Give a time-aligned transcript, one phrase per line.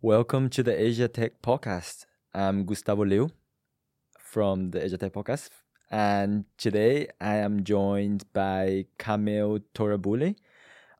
[0.00, 2.06] Welcome to the Asia Tech Podcast.
[2.34, 3.30] I'm Gustavo Liu
[4.18, 5.48] from the Asia Tech Podcast,
[5.90, 10.36] and today I am joined by Kamil Torabuli.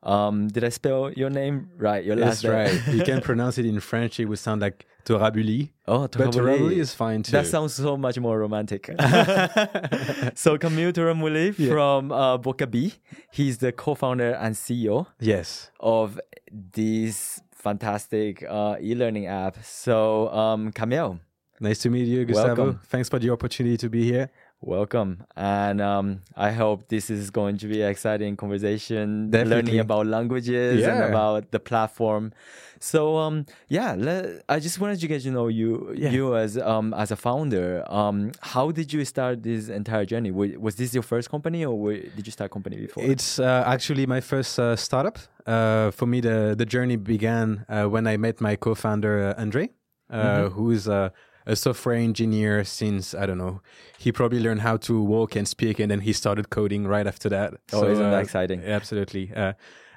[0.03, 2.03] Um, did I spell your name right?
[2.03, 2.53] Your That's name?
[2.53, 2.87] right.
[2.87, 4.19] you can pronounce it in French.
[4.19, 5.69] It would sound like Torabuli.
[5.87, 6.33] Oh, But Torabuli.
[6.59, 7.31] Torabuli is fine too.
[7.33, 8.85] That sounds so much more romantic.
[10.35, 11.69] so Camille Torabuli Yeah.
[11.71, 12.93] from uh, Vocabi,
[13.31, 15.71] he's the co-founder and CEO yes.
[15.79, 16.19] of
[16.51, 19.57] this fantastic uh, e-learning app.
[19.63, 21.19] So um, Camille,
[21.61, 22.63] Nice to meet you, Gustavo.
[22.63, 22.79] Welcome.
[22.85, 24.29] Thanks for the opportunity to be here.
[24.61, 29.55] Welcome, and um, I hope this is going to be an exciting conversation, Definitely.
[29.55, 32.33] learning about languages and about the platform.
[32.79, 36.11] So um, yeah, le- I just wanted to get to know you, Yeah.
[36.11, 37.83] you as um as a founder.
[37.91, 40.31] Um, how did you start this entire journey?
[40.31, 43.03] Wa- Was this your first company, or wa- did you start company before?
[43.03, 45.17] It's uh, actually my first uh, startup.
[45.45, 49.41] Uh, for me, the, the journey began uh, when I met my co founder, uh,
[49.41, 49.69] Andre,
[50.09, 50.15] uh,
[50.45, 50.51] Mhm.
[50.53, 51.09] who's uh,
[51.49, 53.61] a software engineer since, I don't know,
[53.97, 57.27] he probably learned how to walk and speak, and then he started coding right after
[57.29, 57.55] that.
[57.73, 58.63] oh, isn't that uh, exciting?
[58.63, 59.33] Absolutely.
[59.35, 59.53] Uh,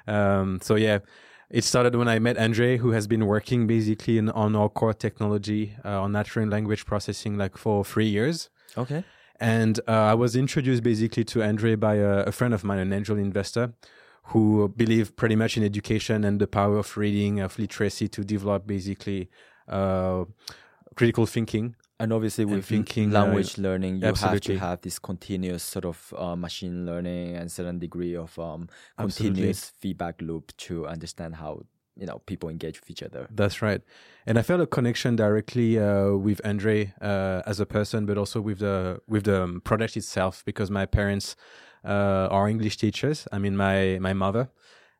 [0.07, 0.99] um, so yeah,
[1.51, 4.95] it started when I met Andre, who has been working basically in, on our core
[4.95, 8.49] technology uh, on natural language processing like for three years.
[8.75, 9.03] Okay.
[9.39, 12.91] And uh, I was introduced basically to Andre by a, a friend of mine, an
[12.91, 13.73] angel investor,
[14.27, 18.65] who believed pretty much in education and the power of reading, of literacy to develop
[18.65, 19.29] basically
[19.67, 20.23] uh,
[20.95, 21.75] critical thinking.
[21.99, 26.13] And obviously, with thinking, uh, language learning, you have to have this continuous sort of
[26.17, 29.35] uh, machine learning and certain degree of um, Absolutely.
[29.35, 31.61] continuous feedback loop to understand how
[31.95, 33.27] you know people engage with each other.
[33.29, 33.81] That's right.
[34.25, 38.41] And I felt a connection directly uh, with Andre uh, as a person, but also
[38.41, 41.35] with the with the um, product itself because my parents
[41.85, 43.27] uh, are English teachers.
[43.31, 44.49] I mean, my my mother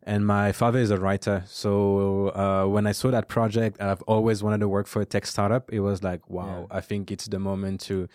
[0.05, 1.43] and my father is a writer.
[1.47, 5.25] So uh, when I saw that project, I've always wanted to work for a tech
[5.25, 5.71] startup.
[5.71, 8.09] It was like, wow, I think it's the moment to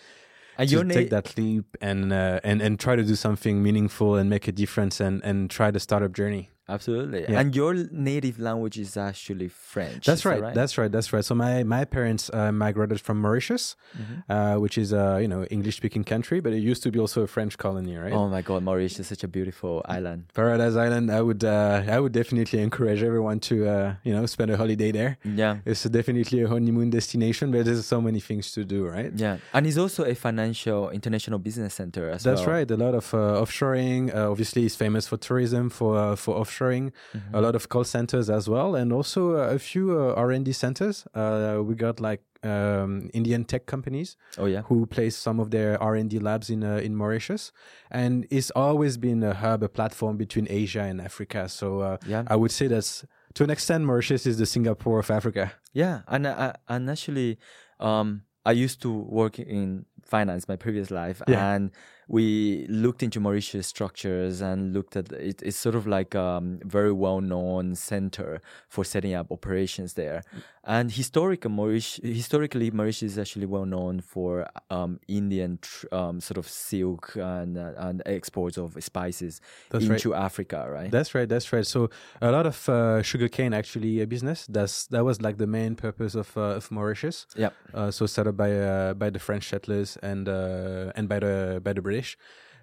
[0.57, 4.15] And to your take that leap and uh, and and try to do something meaningful
[4.15, 6.49] and make a difference and and try the startup journey.
[6.75, 7.21] Absolutely.
[7.29, 7.39] Yeah.
[7.39, 10.05] And your native language is actually French.
[10.05, 10.91] That's is that right, That's right.
[10.91, 11.25] That's right.
[11.25, 14.23] So my my parents uh, migrated from Mauritius, Mhm.
[14.29, 17.19] uh, which is a you know English speaking country, but it used to be also
[17.23, 18.13] a French colony, right?
[18.13, 20.19] Oh my God, Mauritius is such a beautiful island.
[20.33, 21.05] Paradise Island.
[21.19, 24.91] I would uh, I would definitely encourage everyone to uh, you know spend a holiday
[24.99, 25.11] there.
[25.23, 25.57] Yeah.
[25.65, 29.11] It's definitely a honeymoon destination, but there's so many things to do, right?
[29.15, 32.55] Yeah, and it's also a financial international business center as That's well.
[32.55, 32.69] right.
[32.71, 34.13] A lot of uh, offshoring.
[34.15, 36.91] Uh, obviously, it's famous for tourism, for uh, for offshoring.
[37.15, 37.33] Mhm.
[37.33, 40.45] A lot of call centers as well, and also uh, a few uh, R and
[40.45, 41.05] D centers.
[41.13, 44.61] Uh, we got like um, Indian tech companies Oh yeah.
[44.63, 47.51] who place some of their R and D labs in uh, in Mauritius,
[47.91, 51.49] and it's always been a hub, a platform between Asia and Africa.
[51.49, 52.23] So uh, Yeah.
[52.27, 53.05] I would say that's
[53.35, 55.51] to an extent Mauritius is the Singapore of Africa.
[55.73, 57.37] Yeah, and I, I- and actually,
[57.79, 61.53] um, I used to work in finance my previous life, Yeah.
[61.53, 61.71] and
[62.11, 65.37] we looked into Mauritius structures and looked at it.
[65.43, 66.45] It's sort of like um
[66.77, 70.19] very well known center for setting up operations there,
[70.63, 74.31] and historic Mauritius, historically Mauritius is actually well known for
[74.77, 79.33] um Indian tr- um sort of silk and uh, and exports of spices
[79.69, 79.93] That's right.
[80.03, 80.89] into Africa, right?
[80.97, 81.29] That's right.
[81.33, 81.67] That's right.
[81.75, 81.89] So
[82.21, 84.47] a lot of uh, sugarcane actually a business.
[84.49, 87.27] That's that was like the main purpose of uh, of Mauritius.
[87.35, 87.53] Yep.
[87.77, 91.61] Uh, so set up by uh, by the French settlers and uh, and by the
[91.63, 92.17] by the British,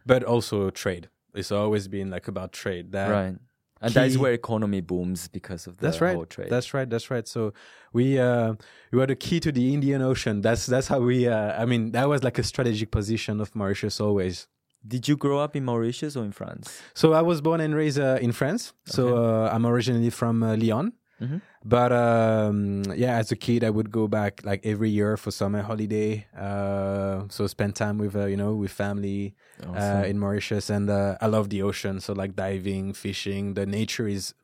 [0.04, 1.08] but also trade.
[1.34, 2.92] It's always been like about trade.
[2.92, 3.36] That right.
[3.80, 6.30] And that is where economy booms because of the That's right.
[6.30, 6.48] trade.
[6.48, 6.88] That's right.
[6.88, 7.28] That's right.
[7.28, 7.52] So
[7.92, 8.54] we uh,
[8.91, 10.41] we were the key to the Indian Ocean.
[10.41, 11.28] That's that's how we.
[11.28, 14.48] Uh, I mean, that was like a strategic position of Mauritius always.
[14.86, 16.80] Did you grow up in Mauritius or in France?
[16.94, 18.72] So I was born and raised uh, in France.
[18.86, 20.92] So uh, I'm originally from uh, Lyon.
[21.21, 21.41] Mhm.
[21.65, 25.62] But um, yeah, as a kid, I would go back like every year for summer
[25.62, 26.27] holiday.
[26.37, 29.34] Uh, so spend time with uh, you know with family
[29.65, 32.00] uh, in Mauritius, and uh, I love the ocean.
[32.00, 34.34] So like diving, fishing, the nature is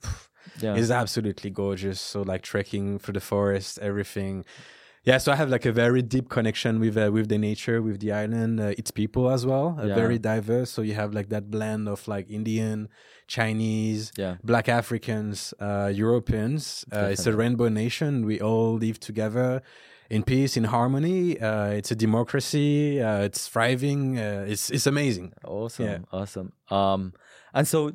[0.60, 0.74] yeah.
[0.74, 2.00] is absolutely gorgeous.
[2.00, 4.44] So like trekking through the forest, everything.
[5.04, 7.98] Yeah, so I have like a very deep connection with uh, with the nature, with
[8.00, 9.76] the island, uh, its people as well.
[9.78, 9.94] Uh, Yeah.
[9.94, 10.70] Very diverse.
[10.70, 12.88] So you have like that blend of like Indian,
[13.26, 14.36] Chinese, yeah.
[14.44, 16.84] Black Africans, uh, Europeans.
[16.92, 18.24] Uh, it's a rainbow nation.
[18.26, 19.62] We all live together
[20.10, 21.40] in peace, in harmony.
[21.40, 23.00] Uh, it's a democracy.
[23.00, 24.18] Uh, it's thriving.
[24.18, 25.32] Uh, it's it's amazing.
[25.44, 25.84] Awesome.
[25.86, 25.98] Yeah.
[26.12, 26.52] Awesome.
[26.70, 27.12] Um,
[27.54, 27.92] and so,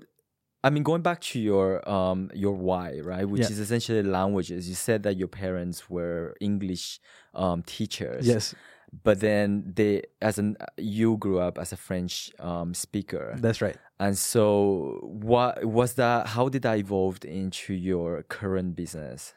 [0.63, 3.51] I mean, going back to your um your why, right, which Yeah.
[3.51, 4.67] is essentially languages.
[4.67, 6.99] You said that your parents were English
[7.33, 8.25] um teachers.
[8.27, 8.55] Yes,
[9.03, 13.77] But then they, as an you grew up as a French um speaker, that's right.
[13.99, 16.27] And so what was that?
[16.27, 19.33] How did that evolve into your current business?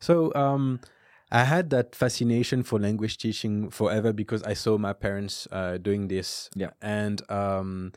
[0.00, 0.80] So um,
[1.30, 6.08] I had that fascination for language teaching forever because I saw my parents uh, doing
[6.08, 6.50] this.
[6.54, 6.70] Yeah.
[6.82, 7.92] And um,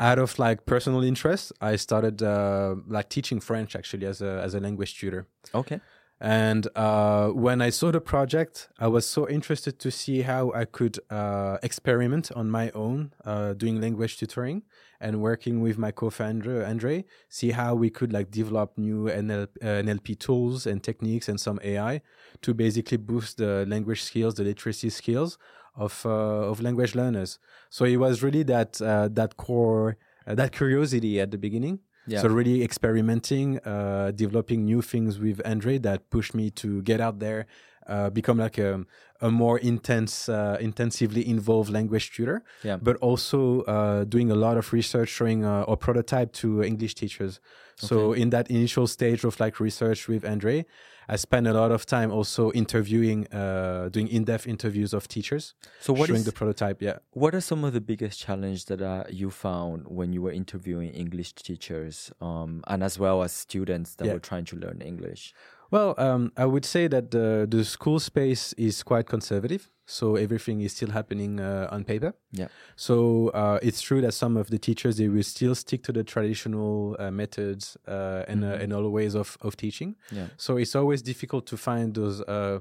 [0.00, 4.54] out of like personal interest, I started uh, like teaching French actually as a as
[4.54, 5.26] a language tutor.
[5.54, 5.80] Okay.
[6.20, 10.64] And uh, when I saw the project, I was so interested to see how I
[10.64, 14.62] could uh, experiment on my own, uh, doing language tutoring
[15.00, 20.18] and working with my co-founder Andre, see how we could like develop new NL, NLP
[20.18, 22.00] tools and techniques and some AI
[22.42, 25.36] to basically boost the language skills, the literacy skills
[25.76, 27.38] of uh, of language learners.
[27.70, 29.96] So it was really that uh, that core,
[30.26, 32.20] uh, that curiosity at the beginning Yeah.
[32.20, 37.18] so really experimenting, uh, developing new things with Andre that pushed me to get out
[37.18, 37.46] there,
[37.86, 38.84] uh, become like a,
[39.20, 42.42] a more intense, uh, intensively involved language tutor.
[42.62, 42.76] Yeah.
[42.76, 47.40] But also uh, doing a lot of research, showing uh, our prototype to English teachers.
[47.76, 50.64] So in that initial stage of like research with Andre,
[51.08, 55.92] I spent a lot of time also interviewing, uh, doing in-depth interviews of teachers, So
[55.92, 56.80] what showing is the prototype.
[56.80, 56.98] Yeah.
[57.10, 60.90] what are some of the biggest challenges that uh, you found when you were interviewing
[60.90, 64.14] English teachers, um, and as well as students that Yeah.
[64.14, 65.34] were trying to learn English?
[65.74, 70.60] Well, um, I would say that the the school space is quite conservative, so everything
[70.60, 72.14] is still happening uh, on paper.
[72.30, 72.46] Yeah.
[72.76, 76.04] So uh, it's true that some of the teachers they will still stick to the
[76.04, 79.96] traditional uh, methods uh, and uh, and all ways of of teaching.
[80.12, 80.28] Yeah.
[80.36, 82.60] So it's always difficult to find those uh,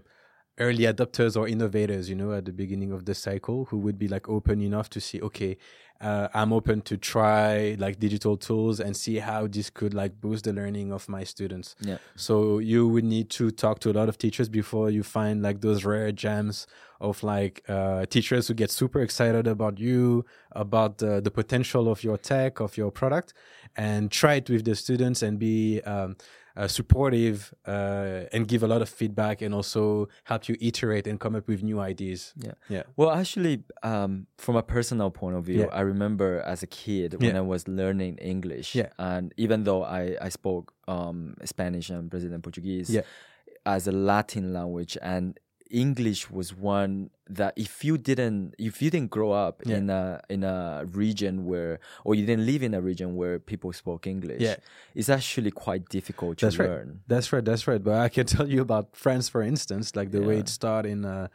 [0.60, 4.08] early adopters or innovators, you know, at the beginning of the cycle who would be
[4.08, 5.58] like open enough to see, okay,
[6.02, 10.44] uh, I'm open to try like digital tools and see how this could like boost
[10.44, 11.76] the learning of my students.
[11.80, 11.98] Yeah.
[12.16, 15.62] So you would need to talk to a lot of teachers before you find like
[15.62, 16.68] those rare gems
[17.00, 22.04] of like uh, teachers who get super excited about you, about the, the potential of
[22.04, 23.34] your tech, of your product,
[23.76, 26.16] and try it with the students and be um,
[26.56, 31.20] uh, supportive uh, and give a lot of feedback and also help you iterate and
[31.20, 32.34] come up with new ideas.
[32.38, 32.52] Yeah.
[32.70, 32.84] Yeah.
[32.96, 35.66] Well, actually, um, from a personal point of view, Yeah.
[35.74, 37.40] I remember as a kid when Yeah.
[37.40, 38.90] I was learning English, Yeah.
[39.00, 43.02] and even though I, I spoke um, Spanish and Brazilian Portuguese Yeah.
[43.66, 45.40] as a Latin language, and
[45.74, 47.10] English was one
[47.40, 49.78] that if you didn't if you didn't grow up Yeah.
[49.78, 53.74] in a in a region where or you didn't live in a region where people
[53.74, 54.58] spoke English, Yeah.
[54.96, 56.70] it's actually quite difficult to That's right.
[56.70, 57.00] learn.
[57.08, 57.44] That's right.
[57.46, 57.84] That's right.
[57.84, 60.40] But I can tell you about France, for instance, like the way Yeah.
[60.42, 61.28] it started in uh,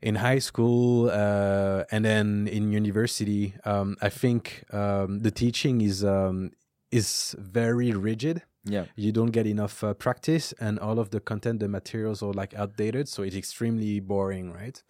[0.00, 3.54] in high school uh, and then in university.
[3.64, 6.50] Um, I think um, the teaching is um,
[6.90, 8.42] is very rigid.
[8.64, 8.84] Yeah.
[8.96, 12.54] You don't get enough uh, practice, and all of the content, the materials are like
[12.54, 14.82] outdated, so it's extremely boring, right?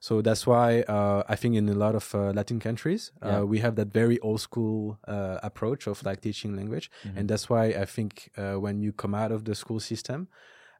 [0.00, 3.42] So that's why uh, I think in a lot of uh, Latin countries uh, Yeah.
[3.42, 7.66] we have that very old school uh, approach of like teaching language, and that's why
[7.66, 10.28] I think uh, when you come out of the school system,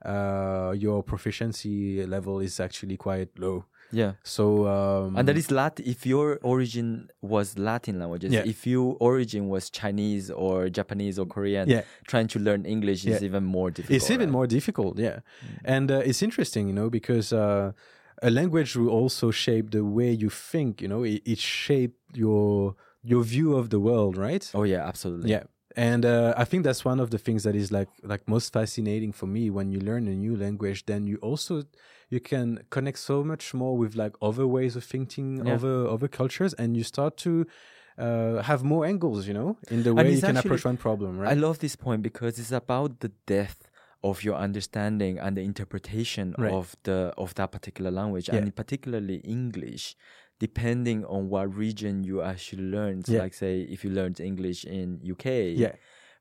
[0.05, 3.67] uh, your proficiency level is actually quite low.
[3.93, 4.13] Yeah.
[4.23, 5.85] So um, And that is Latin.
[5.87, 8.45] If your origin was Latin languages, Yeah.
[8.47, 11.83] if your origin was Chinese or Japanese or Korean, Yeah.
[12.07, 13.97] trying to learn English is even more difficult.
[13.97, 14.33] it's even right?
[14.39, 15.19] more difficult yeah
[15.65, 17.73] and uh, it's interesting you know because uh,
[18.23, 22.75] a language will also shape the way you think you know it, it shaped your
[23.03, 25.31] your view of the world right Oh yeah, absolutely.
[25.31, 25.45] yeah
[25.77, 29.13] and uh, i think that's one of the things that is like like most fascinating
[29.13, 31.63] for me when you learn a new language then you also
[32.09, 35.55] you can connect so much more with like other ways of thinking Yeah.
[35.55, 37.47] other other cultures and you start to
[37.99, 41.19] uh, have more angles you know in the way you can actually- approach one problem
[41.19, 43.69] right I love this point because it's about the depth
[44.03, 46.50] of your understanding and the interpretation Right.
[46.53, 48.37] of the of that particular language, Yeah.
[48.37, 49.95] and particularly English.
[50.40, 53.20] Depending on what region you actually learned, Yeah.
[53.20, 55.73] like say if you learned English in UK, yeah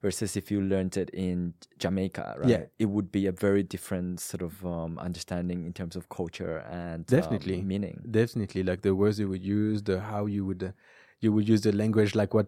[0.02, 2.50] versus if you learned it in Jamaica, right?
[2.50, 2.64] Yeah.
[2.78, 7.02] It would be a very different sort of um, understanding in terms of culture and
[7.02, 7.62] um, Definitely.
[7.64, 7.98] meaning.
[8.10, 10.72] definitely like the words you would use the how you would uh,
[11.20, 12.48] you would use the language like what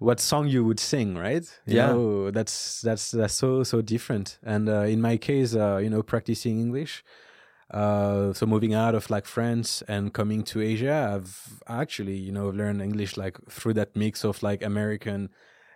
[0.00, 1.86] what song you would sing right You Yeah.
[1.94, 6.02] know, that's that's that's so so different and uh, in my case uh, you know
[6.02, 6.92] practicing english
[7.72, 12.48] uh, so moving out of like france and coming to asia i've actually you know
[12.50, 15.30] learned english like through that mix of like american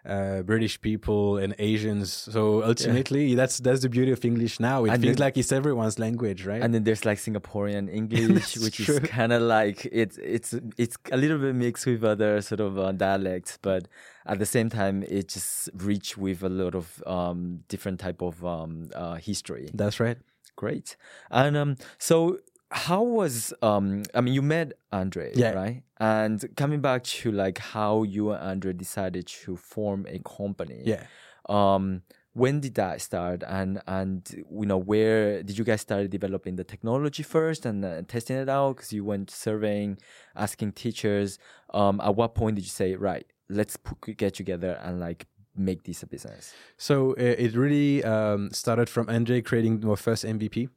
[0.08, 2.12] uh, British people and Asians.
[2.12, 4.84] So ultimately, that's that's the beauty of English now.
[4.84, 6.62] It And feels then- like it's everyone's language, right?
[6.62, 8.98] And then there's like Singaporean English, which true.
[8.98, 12.78] is kind of like it's it's it's a little bit mixed with other sort of
[12.78, 13.88] uh, dialects, but
[14.26, 18.44] at the same time, it just rich with a lot of um, different type of
[18.44, 19.70] um, uh, history.
[19.74, 20.18] that's right.
[20.56, 20.96] Great.
[21.30, 22.38] And um, so
[22.70, 24.02] how was um?
[24.14, 25.50] I mean, you met Andre, Yeah.
[25.52, 25.82] right?
[25.98, 30.82] And coming back to like how you and Andre decided to form a company.
[30.84, 31.04] Yeah.
[31.48, 36.56] Um, when did that start and and you know where did you guys start developing
[36.56, 39.96] the technology first and uh, testing it out because you went surveying
[40.34, 41.38] asking teachers
[41.72, 45.24] um, at what point did you say right let's put, get together and like
[45.58, 50.24] make this a business So uh, it really um, started from Andre creating our first
[50.24, 50.68] MVP.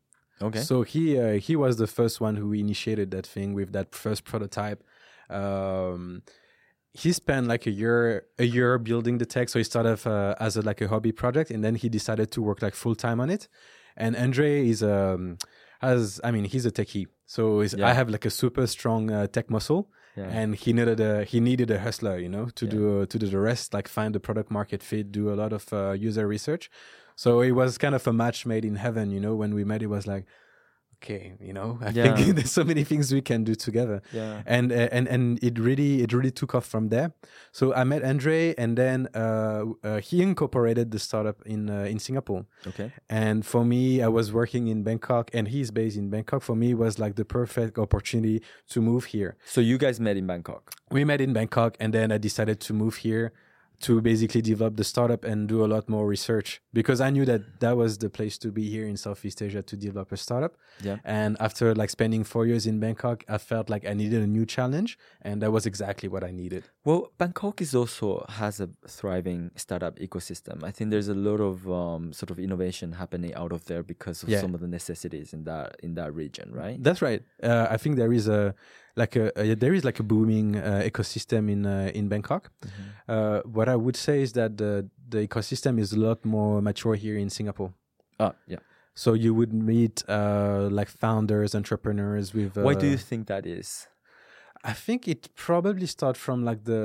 [0.41, 3.93] okay So he uh, he was the first one who initiated that thing with that
[3.93, 4.83] first prototype.
[5.29, 6.24] Um,
[6.93, 9.50] he spent like a year a year building the tech.
[9.50, 12.41] So he started uh, as a, like a hobby project, and then he decided to
[12.41, 13.48] work like full time on it.
[13.95, 15.38] And Andre is um
[15.81, 17.88] has I mean he's a techie, so Yeah.
[17.88, 21.38] I have like a super strong uh, tech muscle yeah and he needed a he
[21.49, 22.71] needed a hustler you know to Yeah.
[22.75, 25.63] do to do the rest like find the product market fit do a lot of
[25.71, 26.63] uh, user research
[27.23, 29.81] so it was kind of a match made in heaven you know when we met
[29.88, 30.25] it was like
[31.01, 31.77] okay you know?
[31.88, 32.15] I Yeah.
[32.15, 34.01] think there's so many things we can do together.
[34.13, 34.41] Yeah.
[34.46, 37.12] And uh, and and it really it really took off from there.
[37.51, 42.00] So i met andre and then uh, uh, he incorporated the startup in uh, in
[42.00, 42.46] singapore.
[42.68, 42.91] Okay.
[43.10, 46.41] And for me, I was working in Bangkok and he's based in Bangkok.
[46.44, 48.41] For me, it was like the perfect opportunity
[48.74, 49.32] to move here.
[49.46, 50.62] so you guys met in bangkok?
[50.91, 53.32] We met in Bangkok and then I decided to move here
[53.81, 57.59] to basically develop the startup and do a lot more research because I knew that
[57.62, 60.57] that was the place to be here in Southeast Asia to develop a startup.
[60.83, 60.98] Yeah.
[61.05, 64.45] And after like spending four years in Bangkok, I felt like I needed a new
[64.45, 66.65] challenge and that was exactly what I needed.
[66.83, 70.63] Well, Bangkok is also has a thriving startup ecosystem.
[70.63, 74.24] I think there's a lot of um, sort of innovation happening out of there because
[74.24, 74.41] of Yeah.
[74.41, 76.77] some of the necessities in that in that region, right?
[76.83, 77.21] That's right.
[77.41, 78.53] Uh, I think there is a
[79.01, 82.44] like a, a there is like a booming uh, ecosystem in uh, in Bangkok.
[83.08, 84.72] Uh, what I would say is that the
[85.13, 87.72] the ecosystem is a lot more mature here in Singapore.
[88.20, 88.62] Ah, yeah.
[89.03, 92.58] So you would meet uh, like founders, entrepreneurs with.
[92.58, 93.88] Uh, Why do you think that is?
[94.72, 96.84] I think it probably starts from like the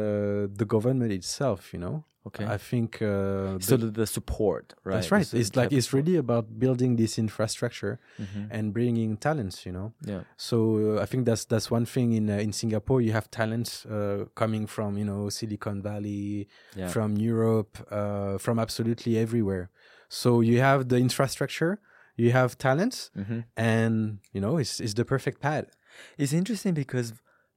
[0.61, 1.61] the government itself.
[1.75, 1.97] You know.
[2.27, 2.47] Okay.
[2.47, 3.03] I think.
[3.03, 4.95] Uh, so the- the, support, right?
[4.95, 5.27] that's right.
[5.27, 8.49] sort It's like it's really about building this infrastructure Mhm.
[8.51, 9.67] and bringing talents.
[9.67, 9.93] You know.
[10.13, 10.23] Yeah.
[10.37, 10.57] So
[10.97, 13.03] uh, I think that's that's one thing in uh, in Singapore.
[13.03, 16.89] You have talents uh, coming from you know Silicon Valley, Yeah.
[16.89, 19.69] from Europe, uh, from absolutely everywhere.
[20.09, 21.73] So you have the infrastructure,
[22.17, 23.45] you have talents, Mhm.
[23.57, 25.65] and you know it's it's the perfect pad.
[26.17, 27.13] It's interesting because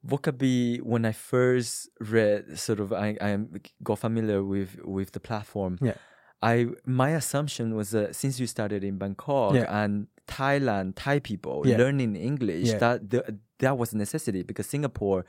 [0.06, 3.38] Vocabi, when I first read, sort of, I, I
[3.84, 5.78] got familiar with with the platform.
[5.82, 5.96] Yeah.
[6.42, 9.84] I my assumption was that since you started in Bangkok Yeah.
[9.84, 11.78] and Thailand, Thai people Yeah.
[11.78, 12.78] learning English, Yeah.
[12.78, 15.26] that the, that was a necessity because Singapore.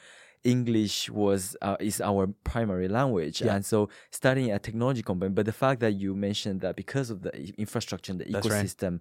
[0.54, 3.54] English was uh, is our primary language, Yeah.
[3.54, 3.78] and so
[4.10, 5.30] studying a technology company.
[5.38, 7.30] But the fact that you mentioned that because of the
[7.64, 8.64] infrastructure and the That's right.
[8.64, 9.00] ecosystem,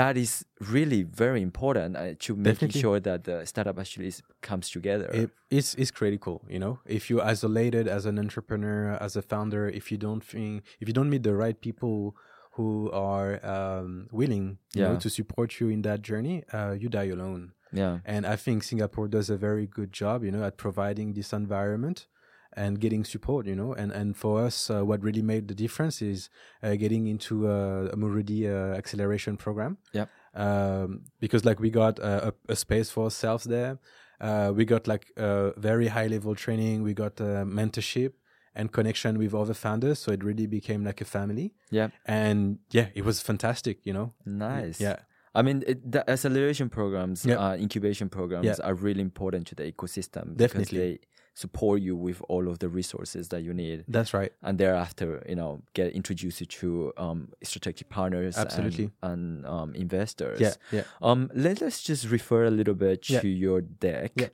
[0.00, 0.32] that is
[0.76, 5.08] really very important uh, to making sure that the startup actually is, comes together.
[5.22, 6.36] It, it's it's critical.
[6.54, 10.52] You know, if you're isolated as an entrepreneur, as a founder, if you don't think,
[10.80, 12.16] if you don't meet the right people
[12.56, 14.98] who are um, willing, you know, Yeah.
[15.04, 17.52] to support you in that journey, uh, you die alone.
[17.76, 21.32] Yeah, And I think Singapore does a very good job, you know, at providing this
[21.32, 22.06] environment
[22.52, 23.72] and getting support, you know.
[23.80, 26.30] And and for us, uh, what really made the difference is
[26.62, 29.76] uh, getting into uh, a Muridi uh, acceleration program.
[29.92, 30.08] Yep.
[30.34, 30.88] Um,
[31.20, 33.78] because like we got uh, a, a space for ourselves there.
[34.20, 36.82] Uh, we got like uh, very high level training.
[36.82, 38.12] We got uh, mentorship
[38.54, 39.98] and connection with other founders.
[39.98, 41.52] So it really became like a family.
[41.70, 44.14] yeah, And yeah, it was fantastic, you know.
[44.24, 44.80] nice.
[44.80, 44.96] Yeah.
[45.38, 47.36] I mean, it, the acceleration programs, Yeah.
[47.44, 48.66] uh, incubation programs Yeah.
[48.66, 50.78] are really important to the ecosystem because Definitely.
[50.78, 50.98] they
[51.34, 54.32] support you with all of the resources that you need, That's right.
[54.42, 58.90] and thereafter, you know, get introduced to um, strategic partners, Absolutely.
[59.02, 60.40] and, um, investors.
[60.40, 60.54] Yeah.
[60.72, 60.84] Yeah.
[61.02, 63.20] Um, let us just refer a little bit Yeah.
[63.20, 64.12] to your deck.
[64.16, 64.28] Yeah.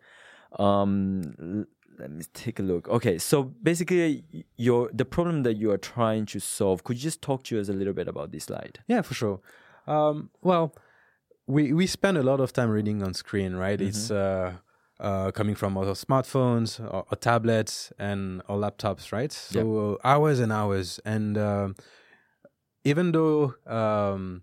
[0.58, 1.66] Um,
[1.98, 2.88] let me take a look.
[2.88, 4.24] Okay, so basically,
[4.56, 6.84] your the problem that you are trying to solve.
[6.84, 8.78] Could you just talk to us a little bit about this slide?
[8.88, 9.40] Yeah, for sure.
[9.86, 10.74] Um, well,
[11.46, 13.80] we we spend a lot of time reading on screen, right?
[13.80, 14.54] It's uh,
[15.00, 19.32] uh, coming from our smartphones, our, our tablets, and our laptops, right?
[19.32, 21.74] So uh, hours and hours, and um
[22.84, 24.42] even though um,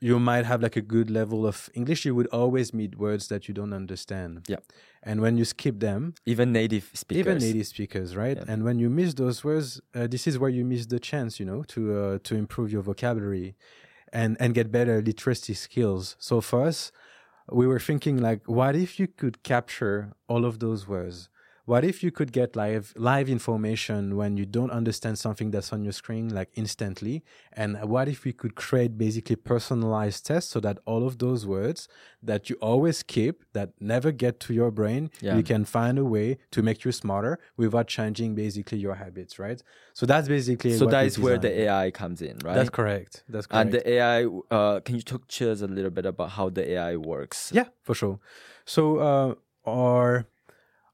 [0.00, 3.48] you might have like a good level of English, you would always meet words that
[3.48, 4.44] you don't understand.
[4.46, 4.58] Yeah.
[5.02, 7.26] And when you skip them, Even native speakers.
[7.26, 8.36] even native speakers, right?
[8.36, 8.44] Yeah.
[8.48, 11.46] And when you miss those words, uh, this is where you miss the chance, you
[11.46, 13.56] know, to uh, to improve your vocabulary
[14.12, 16.16] and and get better literacy skills.
[16.18, 16.92] So for us,
[17.50, 21.28] we were thinking like, what if you could capture all of those words?
[21.66, 25.80] What if you could get live live information when you don't understand something that's on
[25.86, 27.16] your screen like instantly
[27.52, 31.88] and what if we could create basically personalized tests so that all of those words
[32.22, 35.36] that you always keep that never get to your brain Yeah.
[35.36, 39.60] you can find a way to make you smarter without changing basically your habits right
[39.92, 41.50] so that's basically So that we where the.
[41.66, 42.54] AI comes in, right?
[42.58, 44.18] that's correct that's correct And the AI,
[44.56, 47.50] uh, can you talk to us a little bit about how the AI works?
[47.58, 48.18] Yeah, for sure.
[48.64, 50.26] So uh, our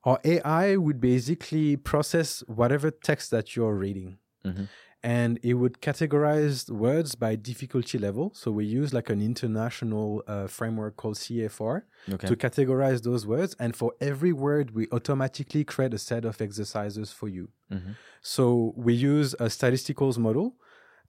[0.04, 4.68] our AI would basically process whatever text that you're reading, Mhm.
[5.02, 8.32] and it would categorize words by difficulty level.
[8.34, 11.82] So we use like an international uh, framework called CEFR
[12.14, 12.26] Okay.
[12.28, 17.12] to categorize those words, and for every word, we automatically create a set of exercises
[17.12, 17.48] for you.
[17.70, 17.94] Mhm.
[18.20, 20.56] So we use a statisticals model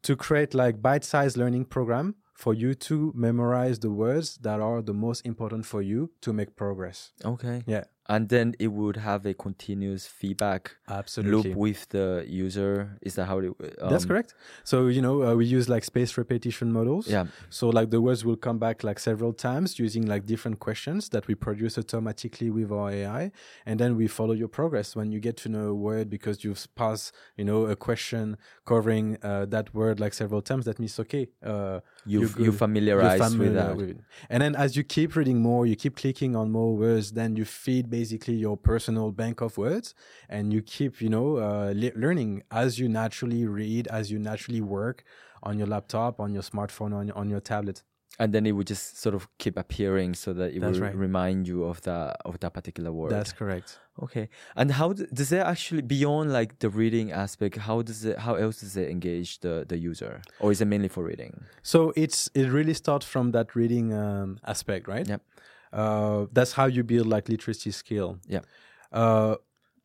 [0.03, 4.93] to create like bite-sized learning program for you to memorize the words that are the
[4.93, 7.12] most important for you to make progress.
[7.23, 7.63] Okay.
[7.67, 7.83] Yeah.
[8.10, 11.51] And then it would have a continuous feedback Absolutely.
[11.51, 12.98] loop with the user.
[13.01, 13.53] Is that how it?
[13.81, 14.36] Um, That's correct.
[14.65, 17.07] So you know uh, we use like space repetition models.
[17.07, 17.27] Yeah.
[17.50, 21.27] So like the words will come back like several times using like different questions that
[21.27, 23.31] we produce automatically with our AI,
[23.65, 26.67] and then we follow your progress when you get to know a word because you've
[26.75, 30.65] passed you know a question covering uh, that word like several times.
[30.65, 31.29] That means okay.
[31.41, 33.77] Uh, You you familiarize with that.
[33.77, 33.98] with it.
[34.29, 37.45] And then as you keep reading more, you keep clicking on more words, then you
[37.45, 39.88] feed basically your personal bank of words
[40.35, 42.31] and you keep, you know, uh, le- learning
[42.63, 44.97] as you naturally read, as you naturally work
[45.47, 47.77] on your laptop, on your smartphone, on, on your tablet.
[48.21, 50.95] and then it would just sort of keep appearing so that it That's will right.
[51.07, 53.12] remind you of that of that particular word.
[53.17, 53.69] That's correct.
[54.05, 54.25] okay.
[54.59, 57.53] And how does it actually beyond like the reading aspect?
[57.69, 58.15] How does it?
[58.25, 61.33] How else does it engage the the user, or is it mainly for reading?
[61.71, 65.07] So it's it really starts from that reading um, aspect, right?
[65.13, 65.21] Yep.
[65.73, 68.19] Uh, that's how you build like literacy skill.
[68.27, 68.45] Yep.
[68.91, 69.35] Uh,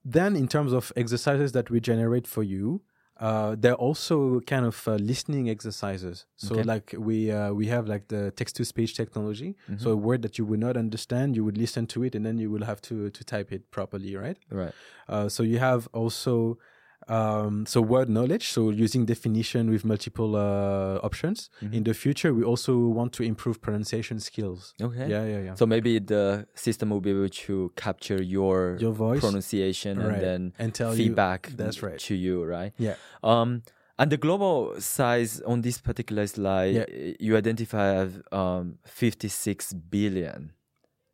[0.04, 2.82] then in terms of exercises that we generate for you,
[3.20, 6.26] uh, they're also kind of uh, listening exercises.
[6.36, 6.62] So Okay.
[6.62, 9.56] like we uh, we have like the text to speech technology.
[9.68, 9.82] Mm-hmm.
[9.82, 12.38] So a word that you would not understand, you would listen to it, and then
[12.38, 14.38] you will have to to type it properly, right?
[14.50, 14.72] Right.
[15.08, 16.58] Uh, so you have also
[17.06, 18.48] um, so word knowledge.
[18.50, 21.48] So using definition with multiple uh, options.
[21.62, 21.74] Mm-hmm.
[21.74, 24.74] In the future, we also want to improve pronunciation skills.
[24.82, 25.08] Okay.
[25.08, 25.54] Yeah, yeah, yeah.
[25.54, 29.20] So maybe the system will be able to capture your, Your voice.
[29.20, 30.14] pronunciation Right.
[30.14, 31.98] and then And tell you- feedback that's right.
[32.00, 32.72] to you, right?
[32.78, 32.94] yeah.
[33.22, 33.62] Um,
[34.00, 37.14] and the global size on this particular slide, Yeah.
[37.18, 40.52] you identify as um, 56 billion.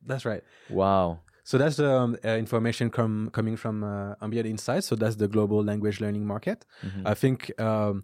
[0.07, 0.43] That's right.
[0.69, 1.21] Wow.
[1.45, 4.87] So that's the um, uh, information com- coming from uh, Ambient Insights.
[4.87, 6.65] So that's the global language learning market.
[6.83, 7.03] Mhm.
[7.07, 8.03] I think um,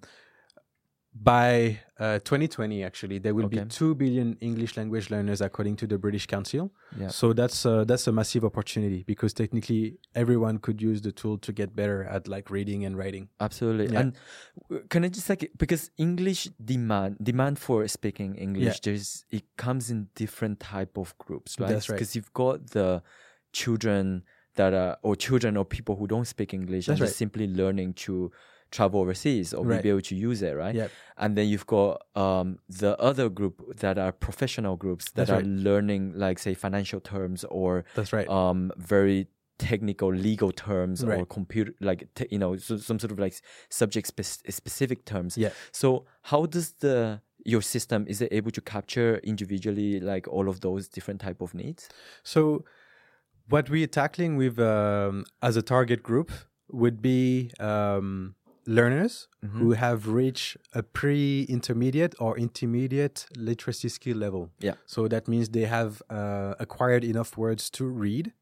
[1.12, 3.61] by uh, 2020, actually, there will Okay.
[3.64, 6.70] be two billion English language learners, according to the British Council.
[6.96, 7.09] Yeah.
[7.09, 11.53] So that's uh, that's a massive opportunity because technically everyone could use the tool to
[11.53, 13.29] get better at like reading and writing.
[13.40, 13.92] Absolutely.
[13.92, 14.00] Yeah.
[14.00, 19.90] And can I just like because English demand demand for speaking English, there's it comes
[19.90, 21.68] in different type of groups, right?
[21.70, 21.96] That's right.
[21.96, 23.03] Because you've got the
[23.52, 24.22] children
[24.56, 27.94] that are or children or people who don't speak English and That's just simply learning
[27.94, 28.30] to
[28.70, 29.82] travel overseas or Right.
[29.82, 30.74] be able to use it, right?
[30.74, 30.90] Yep.
[31.18, 35.36] And then you've got um, the other group that are professional groups that That's are
[35.36, 35.46] right.
[35.46, 38.28] learning, like say financial terms or That's right.
[38.28, 39.26] um, very
[39.58, 41.28] technical legal terms or Right.
[41.28, 43.34] computer like te- you know so, some sort of like
[43.68, 45.50] subject spec- specific terms Yeah.
[45.70, 50.60] so how does the your system is it able to capture individually like all of
[50.60, 51.90] those different type of needs
[52.22, 52.64] So,
[53.48, 56.31] what we're tackling with um, as a target group
[56.70, 58.35] would be um,
[58.66, 59.59] learners Mm-hmm.
[59.59, 64.50] who have reached a pre-intermediate or intermediate literacy skill level.
[64.61, 64.74] Yeah.
[64.85, 68.33] So that means they have uh, acquired enough words to read,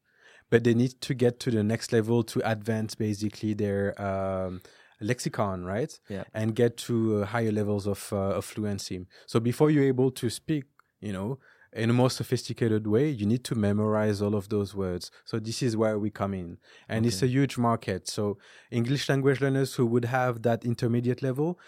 [0.49, 4.61] but they need to get to the next level to advance basically their um,
[4.99, 5.97] lexicon, right?
[6.09, 6.25] Yeah.
[6.33, 9.05] And get to uh, higher levels of, uh, of fluency.
[9.25, 10.65] So before you're able to speak,
[10.99, 11.39] you know,
[11.73, 15.11] in a more sophisticated way, you need to memorize all of those words.
[15.25, 16.57] So this is where we come in.
[16.87, 18.07] And it's a huge market.
[18.07, 18.37] So
[18.71, 21.59] English language learners who would have that intermediate level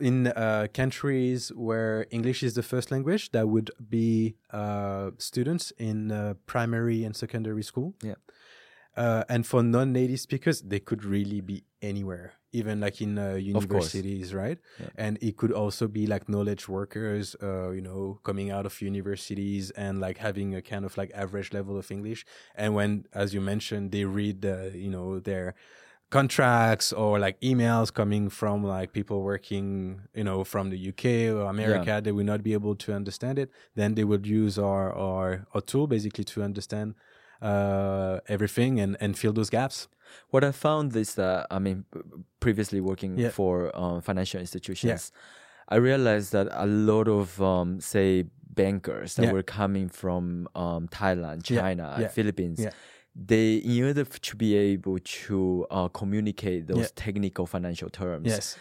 [0.00, 6.10] in uh, countries where English is the first language, that would be uh, students in
[6.10, 7.94] uh, primary and secondary school.
[8.02, 8.14] Yeah.
[8.96, 14.32] Uh, and for non-native speakers, they could really be anywhere, even like in uh, universities,
[14.32, 14.58] right?
[14.78, 14.86] Yeah.
[14.96, 19.70] And it could also be like knowledge workers, uh, you know, coming out of universities
[19.70, 22.24] and like having a kind of like average level of English.
[22.54, 25.54] And when, as you mentioned, they read, uh, you know, their
[26.10, 31.50] contracts or like emails coming from like people working, you know, from the UK or
[31.50, 33.50] America, they will not be able to understand it.
[33.74, 36.94] Then they would use our our, our tool basically to understand
[37.42, 39.88] uh, everything and and fill those gaps.
[40.30, 41.84] What I found is that I mean,
[42.40, 43.30] previously working Yeah.
[43.30, 45.12] for um, financial institutions,
[45.68, 49.32] I realized that a lot of um, say bankers that Yeah.
[49.32, 52.08] were coming from um, Thailand, China, Yeah.
[52.08, 52.60] Philippines.
[52.60, 52.70] Yeah.
[53.16, 56.88] They, in order to be able to uh, communicate those Yeah.
[57.06, 58.56] technical financial terms, Yes,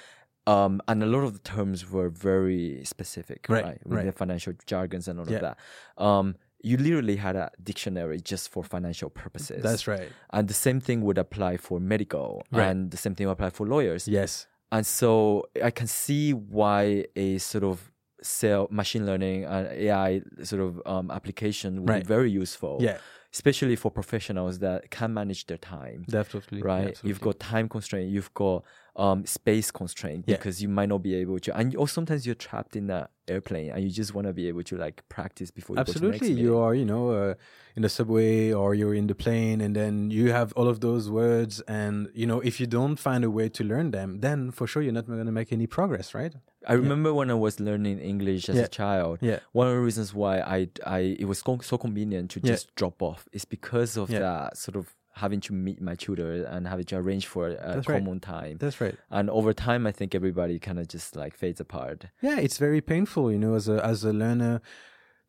[0.46, 3.80] um, and a lot of the terms were very specific, Right, right?
[3.86, 4.06] With right.
[4.06, 5.36] the financial jargons and all Yeah.
[5.38, 5.58] of that.
[6.04, 9.62] Um, you literally had a dictionary just for financial purposes.
[9.62, 10.10] that's right.
[10.32, 12.68] And the same thing would apply for medical, Right.
[12.70, 14.08] and the same thing would apply for lawyers.
[14.08, 17.92] Yes, And so I can see why a sort of
[18.24, 22.04] cell machine learning and AI sort of um, application would Right.
[22.04, 22.78] be very useful.
[22.82, 22.98] yeah,
[23.34, 26.62] Especially for professionals that can manage their time definitely.
[26.62, 26.90] right?
[26.90, 27.08] Absolutely.
[27.10, 28.64] You've got time constraint, you've got
[28.96, 30.38] um, space constraint Yeah.
[30.38, 33.72] because you might not be able to, and or sometimes you're trapped in that airplane
[33.72, 36.26] and you just want to be able to like practice before you absolutely go to
[36.26, 37.34] the next you are you know uh,
[37.76, 41.10] in the subway or you're in the plane and then you have all of those
[41.10, 44.68] words and you know if you don't find a way to learn them then for
[44.68, 46.34] sure you're not going to make any progress right
[46.66, 48.64] I remember when I was learning English as Yeah.
[48.64, 49.20] a child.
[49.22, 52.54] yeah One of the reasons why I, I it was so, convenient to Yeah.
[52.54, 54.20] just drop off is because of Yeah.
[54.20, 57.88] that sort of having to meet my tutor and having to arrange for a That's
[57.88, 58.04] right.
[58.04, 58.58] common time.
[58.60, 62.06] that's right And over time, I think everybody kind of just like fades apart.
[62.22, 64.62] yeah it's very painful you know as a as a learner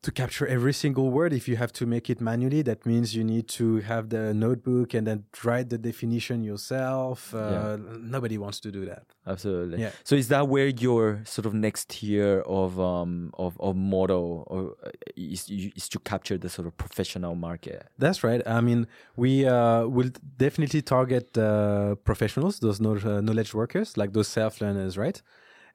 [0.05, 3.23] to capture every single word if you have to make it manually that means you
[3.23, 7.77] need to have the notebook and then write the definition yourself uh, Yeah.
[8.15, 9.81] nobody wants to do that Absolutely.
[9.81, 9.91] Yeah.
[10.03, 14.75] So is that where your sort of next tier of um of, of model or
[14.85, 17.87] uh, is is to capture the sort of professional market?
[17.97, 18.41] That's right.
[18.45, 24.27] I mean, we uh, will definitely target uh, professionals, those uh, knowledge workers, like those
[24.27, 25.21] self learners, right?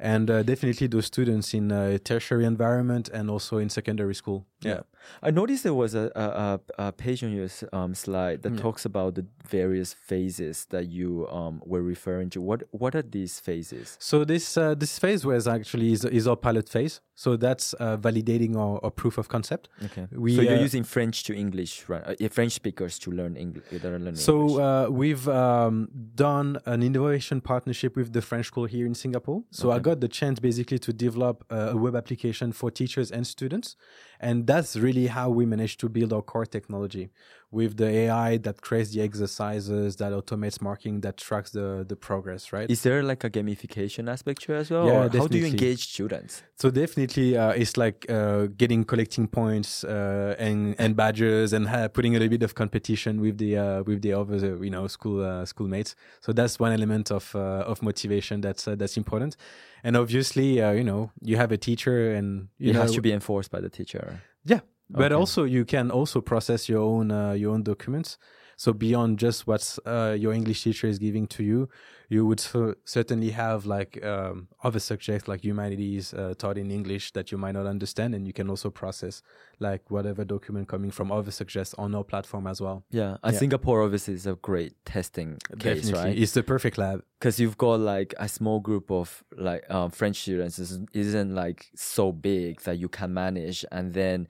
[0.03, 4.47] And uh, definitely those students in uh, tertiary environment and also in secondary school.
[4.63, 4.81] Yeah.
[5.23, 8.63] I noticed there was a a, a, a page on your um, slide that Yeah.
[8.63, 12.41] talks about the various phases that you um were referring to.
[12.41, 13.97] What what are these phases?
[14.01, 17.01] So this uh, this phase was actually is, is our pilot phase.
[17.15, 19.69] So that's uh, validating our, our proof of concept.
[19.85, 20.07] Okay.
[20.13, 22.03] We, so you're uh, using French to English, right?
[22.23, 23.65] Uh, French speakers to learn English.
[23.71, 28.65] That are learning So uh, we've um, done an innovation partnership with the French school
[28.65, 29.43] here in Singapore.
[29.51, 29.90] So I Okay.
[29.91, 33.77] Got the chance basically to develop uh, a web application for teachers and students,
[34.21, 37.11] and that's really how we managed to build our core technology
[37.53, 42.53] with the AI that creates the exercises, that automates marking, that tracks the the progress.
[42.53, 42.71] Right.
[42.71, 44.87] is there like a gamification aspect to it as well?
[44.87, 46.43] Yeah, or how do you engage students?
[46.63, 51.89] So definitely, uh, it's like uh, getting collecting points uh, and and badges and ha-
[51.89, 55.19] putting a little bit of competition with the uh, with the other you know school
[55.25, 55.97] uh, schoolmates.
[56.21, 59.37] So that's one element of uh, of motivation that's uh, that's important.
[59.83, 63.01] And obviously, uh, you know, you have a teacher, and you It know, has to
[63.01, 64.10] be enforced by the teacher.
[64.45, 64.61] Yeah.
[64.89, 65.15] But Okay.
[65.21, 68.19] also, you can also process your own uh, your own documents.
[68.61, 71.71] So beyond just what uh, your English teacher is giving to you,
[72.11, 77.13] you would cer- certainly have like um, other subjects like humanities uh, taught in English
[77.13, 79.23] that you might not understand, and you can also process
[79.61, 82.85] like whatever document coming from other subjects on our platform as well.
[82.91, 83.39] Yeah, and Yeah.
[83.39, 86.19] Singapore obviously is a great testing case, Definitely, right?
[86.19, 87.03] it's the perfect lab.
[87.19, 91.71] Because you've got like a small group of like um, French students isn't, isn't like
[91.75, 94.29] so big that you can manage, and then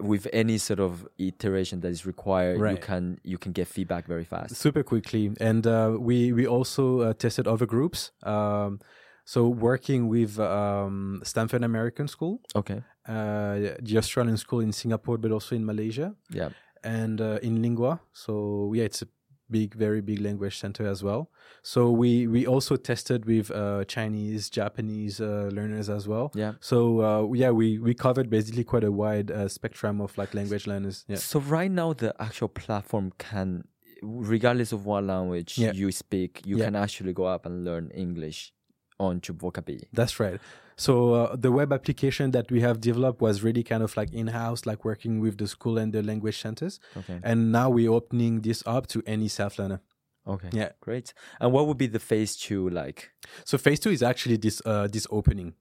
[0.00, 4.24] with any sort of iteration that is required, you can you can get feedback very
[4.24, 4.56] fast.
[4.56, 5.30] super quickly.
[5.40, 8.10] And uh, we we also uh, tested other groups.
[8.22, 8.80] Um,
[9.24, 15.30] so working with um, Stamford American School Okay, uh, the australian school in singapore but
[15.30, 16.14] also in malaysia.
[16.30, 16.50] Yeah,
[16.82, 19.08] and uh, inlingua so yeah it's a
[19.50, 21.30] big very big language center as well
[21.62, 26.52] so we we also tested with uh, chinese japanese uh, learners as well yeah.
[26.60, 30.66] so uh, yeah we we covered basically quite a wide uh, spectrum of like language
[30.66, 33.64] learners yeah So right now, the actual platform can,
[34.02, 35.72] regardless of what language Yeah.
[35.80, 36.66] you speak, you Yeah.
[36.66, 38.52] can actually go up and learn English
[38.98, 39.78] onto Vocabi.
[39.92, 40.40] That's right.
[40.80, 44.64] So uh, the web application that we have developed was really kind of like in-house,
[44.64, 46.80] like working with the school and the language centers.
[46.96, 47.20] Okay.
[47.22, 49.82] And now we're opening this up to any self-learner.
[50.26, 50.48] Okay.
[50.52, 50.70] Yeah.
[50.80, 51.12] Great.
[51.38, 53.10] And what would be the phase two like?
[53.44, 55.52] So phase two is actually this uh, this opening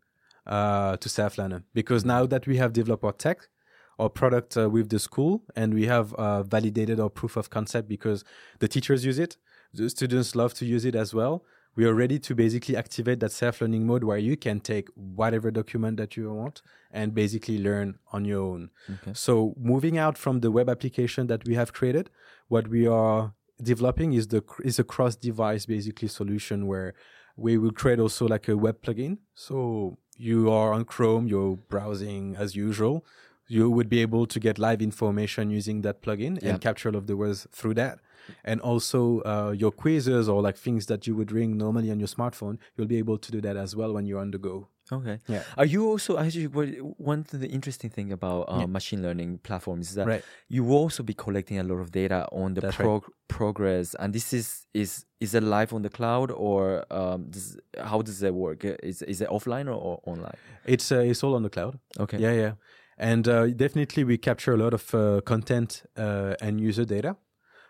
[0.48, 3.50] uh, to self-learner because now that we have developed our tech,
[3.98, 7.90] our product uh, with the school, and we have uh, validated our proof of concept
[7.90, 8.24] because
[8.60, 9.36] the teachers use it,
[9.74, 11.44] the students love to use it as well.
[11.80, 15.96] We are ready to basically activate that self-learning mode where you can take whatever document
[15.96, 16.62] that you want
[16.92, 18.72] and basically learn on your own.
[18.96, 19.14] Okay.
[19.14, 22.10] So moving out from the web application that we have created,
[22.50, 26.96] what we are developing is the is a cross-device basically solution where
[27.38, 29.20] we will create also like a web plugin.
[29.34, 33.06] So you are on Chrome, you're browsing as usual.
[33.50, 36.52] You would be able to get live information using that plugin Yeah.
[36.52, 38.00] and capture all of the words through that.
[38.44, 42.08] And also uh, your quizzes or like things that you would ring normally on your
[42.08, 44.68] smartphone, you'll be able to do that as well when you're on the go.
[44.92, 45.18] Okay.
[45.28, 45.44] Yeah.
[45.58, 46.46] Are you also actually
[47.12, 48.66] one of the interesting thing about uh, Yeah.
[48.68, 50.24] machine learning platforms is that Right.
[50.48, 53.02] you will also be collecting a lot of data on the That's right.
[53.28, 58.02] progress, and this is is is it live on the cloud or um, does, how
[58.02, 58.64] does that work?
[58.84, 60.38] Is is it offline or, or online?
[60.66, 61.80] It's uh, it's all on the cloud.
[62.00, 62.18] Okay.
[62.20, 62.54] Yeah, yeah.
[63.00, 67.16] And uh, definitely, we capture a lot of uh, content uh, and user data.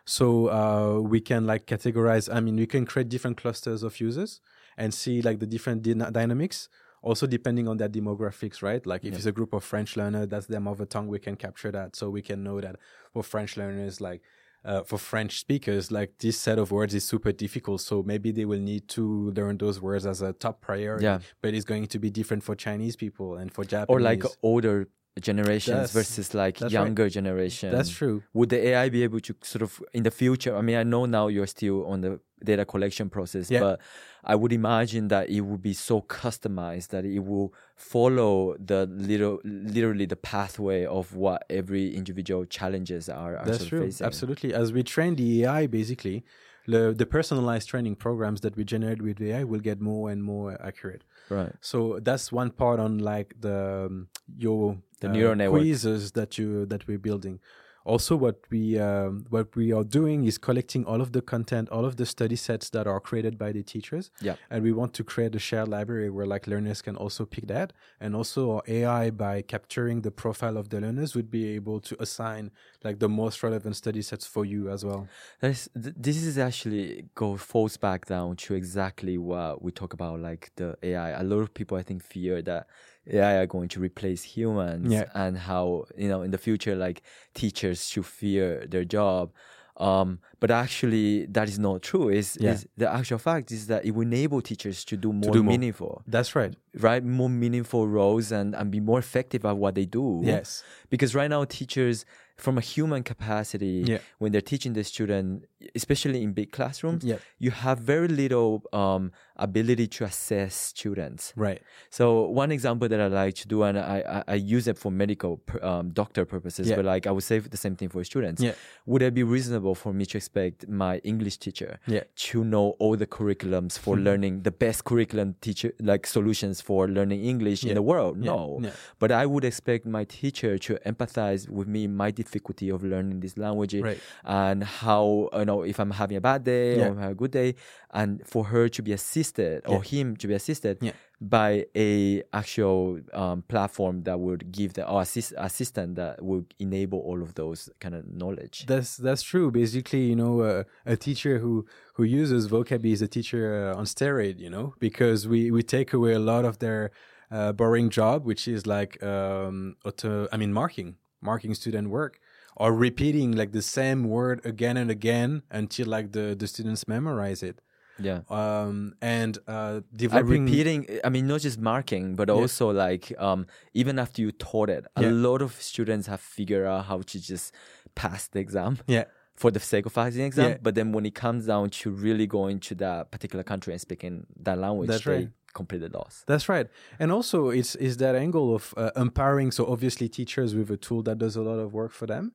[0.06, 2.34] So uh, we can like categorize.
[2.34, 4.42] I mean, we can create different clusters of users
[4.76, 6.68] and see like the different dyna- dynamics.
[7.02, 8.86] Also, depending on their demographics, right?
[8.86, 9.18] Like if Yeah.
[9.18, 11.08] it's a group of French learners that's their mother tongue.
[11.08, 12.76] We can capture that, so we can know that
[13.14, 14.22] for French learners, like
[14.66, 17.80] uh, for French speakers, like this set of words is super difficult.
[17.82, 21.06] So maybe they will need to learn those words as a top priority.
[21.06, 21.20] Yeah.
[21.42, 23.96] But it's going to be different for Chinese people and for Japanese.
[23.96, 24.90] Or like older
[25.20, 26.84] generations That's- versus like that's right.
[26.84, 27.72] younger generation.
[27.72, 28.24] That's true.
[28.34, 30.56] Would the AI be able to sort of in the future?
[30.56, 33.60] I mean, I know now you're still on the data collection process, Yeah.
[33.60, 33.82] but
[34.24, 39.40] I would imagine that it would be so customized that it will follow the little,
[39.44, 43.82] literally the pathway of what every individual challenges are, are That's true.
[43.82, 44.06] facing.
[44.06, 44.54] Absolutely.
[44.54, 46.24] As we train the AI, basically,
[46.68, 50.24] the, the personalized training programs that we generate with the AI will get more and
[50.24, 51.04] more accurate.
[51.30, 51.52] Right.
[51.62, 55.62] So that's one part on like the um, your The neural network.
[55.62, 57.40] quizzes that you that we're building.
[57.86, 61.86] Also, what we um, what we are doing is collecting all of the content, all
[61.86, 64.36] of the study sets that are created by the teachers, Yeah.
[64.52, 67.72] and we want to create a shared library where like learners can also pick that,
[68.00, 71.96] and also our AI by capturing the profile of the learners would be able to
[72.02, 72.52] assign
[72.84, 75.08] like the most relevant study sets for you as well.
[75.40, 79.94] That is, th- this is actually go falls back down to exactly what we talk
[79.94, 81.12] about, like the AI.
[81.12, 82.68] A lot of people, I think, fear that
[83.08, 85.06] AI are going to replace humans, Yeah.
[85.14, 87.02] and how you know in the future, like
[87.34, 89.32] teachers should fear their job.
[89.78, 92.10] Um, but actually, that is not true.
[92.10, 92.58] Is Yeah.
[92.76, 95.52] the actual fact is that it will enable teachers to do more do more.
[95.54, 96.54] meaningful, That's right.
[96.78, 97.02] right?
[97.04, 100.64] More meaningful roles and and be more effective at what they do Yes.
[100.90, 102.04] because right now teachers
[102.36, 104.00] from a human capacity Yeah.
[104.18, 107.18] when they're teaching the student especially in big classrooms Yeah.
[107.38, 111.62] you have very little um, ability to assess students Right.
[111.90, 113.98] so one example that i like to do and i,
[114.28, 116.76] I, I use it for medical um, doctor purposes Yeah.
[116.78, 118.54] but like i would say the same thing for students Yeah.
[118.86, 122.04] would it be reasonable for me to expect my english teacher Yeah.
[122.30, 127.24] to know all the curriculums for learning the best curriculum teacher like solutions for learning
[127.24, 128.32] english in the world Yeah.
[128.32, 128.72] no Yeah.
[129.00, 133.36] but I would expect my teacher to empathize with me, my difficulty of learning this
[133.38, 134.00] language, Right.
[134.26, 136.84] and how you know if I'm having a bad day Yeah.
[136.84, 137.50] or I'm having a good day,
[137.92, 140.92] and for her to be assisted or him to be assisted Yeah.
[141.20, 147.00] by a actual um, platform that would give the or assist, assistant that would enable
[147.00, 148.66] all of those kind of knowledge.
[148.68, 149.52] That's that's true.
[149.52, 153.86] Basically, you know, uh, a teacher who who uses vocab is a teacher uh, on
[153.86, 154.40] steroid.
[154.40, 156.92] You know, because we we take away a lot of their
[157.32, 160.28] uh, boring job, which is like um, auto.
[160.32, 162.20] I mean, marking, marking student work,
[162.56, 167.42] or repeating like the same word again and again until like the the students memorize
[167.44, 167.62] it.
[168.02, 168.22] Yeah.
[168.30, 174.00] Um, and uh, developing repeating, I mean, not just marking, but also like um, even
[174.00, 175.10] after you taught it, a Yeah.
[175.12, 177.54] lot of students have figured out how to just
[177.96, 178.80] pass the exam.
[178.88, 179.06] Yeah.
[179.36, 180.50] for the sake of passing the exam.
[180.52, 180.58] Yeah.
[180.62, 184.26] But then when it comes down to really going to that particular country and speaking
[184.42, 185.30] that language, That's they right.
[185.54, 186.26] Completely lost.
[186.28, 186.68] That's right,
[187.00, 189.52] and also it's is that angle of uh, empowering.
[189.52, 192.32] So obviously, teachers with a tool that does a lot of work for them,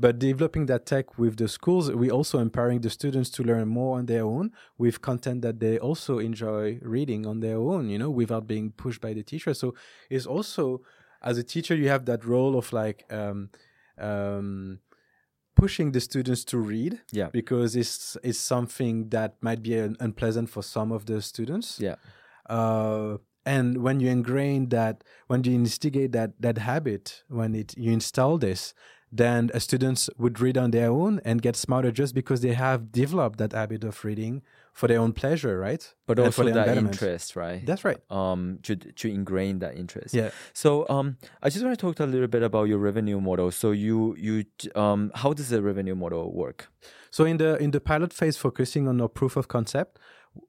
[0.00, 3.98] but developing that tech with the schools, we also empowering the students to learn more
[3.98, 7.88] on their own with content that they also enjoy reading on their own.
[7.88, 9.54] You know, without being pushed by the teacher.
[9.54, 9.74] So
[10.10, 10.82] it's also
[11.22, 13.04] as a teacher, you have that role of like.
[13.12, 13.50] Um,
[13.98, 14.78] um,
[15.56, 17.30] pushing the students to read Yeah.
[17.32, 21.96] because it's it's something that might be un- unpleasant for some of the students Yeah.
[22.48, 27.92] Uh, and when you ingrain that when you instigate that that habit when it you
[27.92, 28.74] install this
[29.10, 32.92] then uh, students would read on their own and get smarter just because they have
[32.92, 34.42] developed that habit of reading
[34.74, 37.64] for their own pleasure right But And also for their that interest, right?
[37.64, 40.14] that's right um, to to ingrain that interest.
[40.14, 40.30] Yeah.
[40.52, 43.50] So um, I just want to talk a little bit about your revenue model.
[43.50, 46.68] So you you um, how does the revenue model work?
[47.10, 49.98] So in the in the pilot phase, focusing on our proof of concept,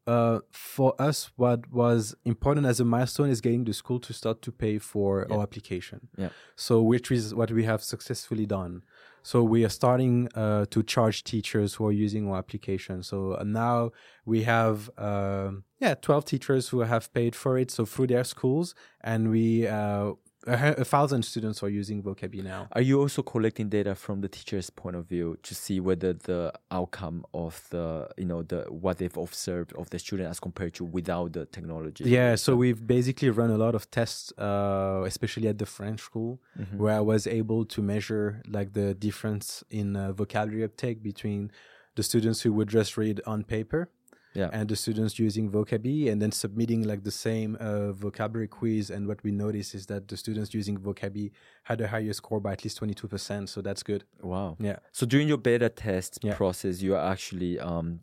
[0.07, 4.41] uh, for us, what was important as a milestone is getting the school to start
[4.43, 6.09] to pay for our application.
[6.17, 6.29] Yeah.
[6.55, 8.83] So which is what we have successfully done.
[9.21, 13.03] So we are starting uh, to charge teachers who are using our application.
[13.03, 13.91] So uh, now
[14.25, 17.69] we have um yeah twelve teachers who have paid for it.
[17.71, 20.13] So through their schools, and we uh,
[20.47, 22.67] a, a thousand students are using Vocabulary now.
[22.71, 26.53] Are you also collecting data from the teacher's point of view to see whether the
[26.71, 30.83] outcome of the you know the what they've observed of the student as compared to
[30.85, 32.05] without the technology?
[32.05, 36.39] Yeah, so we've basically run a lot of tests, uh, especially at the French school,
[36.59, 36.77] Mm-hmm.
[36.77, 41.51] where I was able to measure like the difference in uh, vocabulary uptake between
[41.95, 43.89] the students who would just read on paper
[44.35, 44.49] Yeah.
[44.53, 48.89] and the students using Vocabi, and then submitting like the same uh, vocabulary quiz.
[48.91, 51.31] And what we noticed is that the students using Vocabi
[51.63, 53.49] had a higher score by at least twenty two percent.
[53.49, 54.03] So that's good.
[54.21, 54.55] Wow.
[54.59, 54.77] Yeah.
[54.91, 56.35] So during your beta test Yeah.
[56.35, 58.01] process, you are actually um,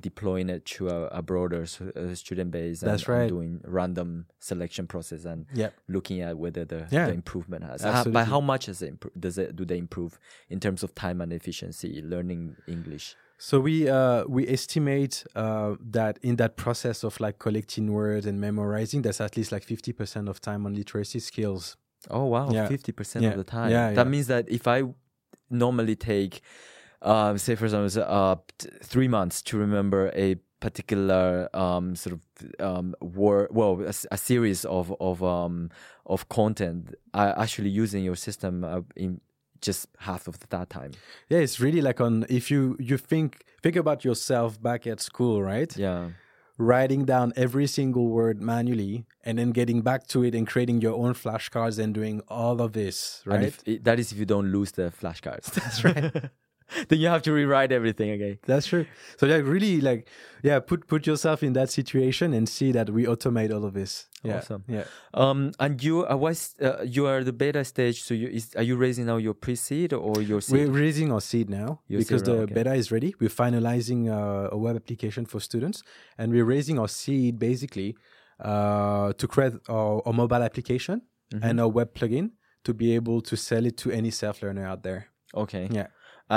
[0.00, 2.82] deploying it to a, a broader s- uh, student base.
[2.82, 3.28] And, That's and right.
[3.28, 5.70] doing random selection process and Yeah.
[5.88, 7.06] looking at whether the, Yeah.
[7.06, 7.82] the improvement has.
[7.82, 11.32] How, by how much it, does it do they improve in terms of time and
[11.32, 13.16] efficiency learning English?
[13.44, 18.40] So we uh, we estimate uh, that in that process of like collecting words and
[18.40, 21.76] memorizing, there's at least like fifty percent of time on literacy skills.
[22.08, 22.68] Oh wow, Yeah.
[22.68, 23.30] fifty percent Yeah.
[23.32, 23.72] of the time.
[23.72, 24.10] Yeah, that yeah.
[24.10, 24.84] means that if I
[25.50, 26.40] normally take,
[27.02, 28.36] um, say for example, uh,
[28.84, 32.20] three months to remember a particular um, sort of
[32.60, 35.68] um, word, well, a series of of um,
[36.06, 39.20] of content, I actually using your system uh, in
[39.62, 40.92] just half of that time.
[41.28, 45.42] Yeah, it's really like on if you you think think about yourself back at school,
[45.42, 45.74] right?
[45.76, 46.10] Yeah.
[46.58, 50.94] Writing down every single word manually and then getting back to it and creating your
[50.94, 53.54] own flashcards and doing all of this, And right?
[53.66, 55.46] if, that is if you don't lose the flashcards.
[55.54, 56.30] That's right.
[56.88, 58.38] then you have to rewrite everything again.
[58.46, 58.86] That's true.
[59.18, 60.08] So like really like
[60.42, 64.06] yeah, put put yourself in that situation and see that we automate all of this.
[64.22, 64.38] Yeah.
[64.38, 64.64] Awesome.
[64.68, 64.84] Yeah.
[65.14, 68.02] Um, and you are was uh, you are the beta stage.
[68.02, 70.68] So you is are you raising now your pre-seed or your seed?
[70.68, 72.54] We're raising our seed now Your because seed the okay.
[72.54, 73.14] beta is ready.
[73.20, 75.82] We're finalizing uh, a web application for students,
[76.18, 77.96] and we're raising our seed basically
[78.40, 81.44] uh, to create our, our mobile application Mm-hmm.
[81.44, 82.32] and our web plugin
[82.64, 85.06] to be able to sell it to any self learner out there.
[85.34, 85.66] okay.
[85.70, 85.86] Yeah.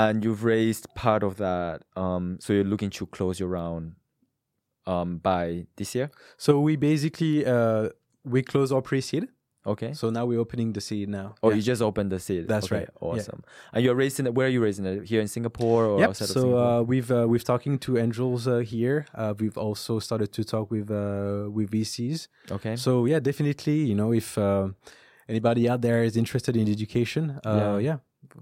[0.02, 1.76] And you've raised part of that.
[2.04, 3.84] Um, so you're looking to close your round,
[4.86, 6.08] um, by this year.
[6.36, 7.88] So we basically uh,
[8.24, 9.24] we close our pre-seed.
[9.74, 9.92] Okay.
[9.94, 11.28] So now we're opening the seed now.
[11.42, 11.56] Oh, Yeah.
[11.56, 12.46] you just opened the seed.
[12.46, 12.88] That's Okay, right.
[13.02, 13.08] Yeah.
[13.08, 13.40] Awesome.
[13.72, 14.32] And you're raising it.
[14.36, 14.98] Where are you raising it?
[15.12, 16.08] Here in Singapore or Yep.
[16.10, 16.66] outside of So Singapore?
[16.78, 18.98] uh, we've uh, we've talking to angels uh, here.
[19.20, 22.28] Uh, we've also started to talk with uh, with VCs.
[22.56, 22.76] okay.
[22.76, 23.78] So yeah, definitely.
[23.90, 24.68] You know, if uh,
[25.28, 27.98] anybody out there is interested in education, uh, yeah.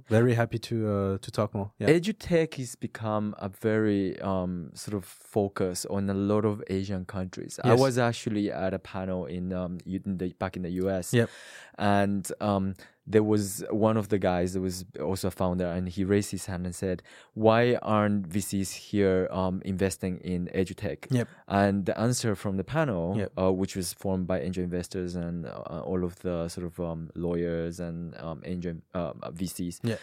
[0.09, 1.73] Very happy to uh, to talk more.
[1.79, 1.89] Yeah.
[1.89, 7.59] Edutech has become a very um, sort of focus on a lot of Asian countries.
[7.65, 11.31] I was actually at a panel in, um, in the, back in the US, Yep.
[11.79, 12.75] and um,
[13.07, 16.47] there was one of the guys that was also a founder, and he raised his
[16.47, 17.03] hand and said,
[17.35, 21.29] "Why aren't VCs here um, investing in edutech?" Yep.
[21.47, 23.33] And the answer from the panel, Yep.
[23.39, 27.11] uh, which was formed by angel investors and uh, all of the sort of um,
[27.15, 29.97] lawyers and um, angel uh, VCs, Yeah.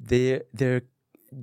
[0.00, 0.82] their their